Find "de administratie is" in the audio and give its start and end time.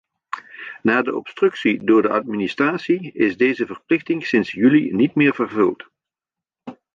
2.01-3.37